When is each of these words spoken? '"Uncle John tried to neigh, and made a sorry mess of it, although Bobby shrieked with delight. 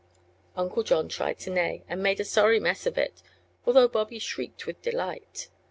'"Uncle 0.57 0.81
John 0.81 1.09
tried 1.09 1.37
to 1.41 1.51
neigh, 1.51 1.83
and 1.87 2.01
made 2.01 2.19
a 2.19 2.25
sorry 2.25 2.59
mess 2.59 2.87
of 2.87 2.97
it, 2.97 3.21
although 3.67 3.87
Bobby 3.87 4.17
shrieked 4.17 4.65
with 4.65 4.81
delight. 4.81 5.49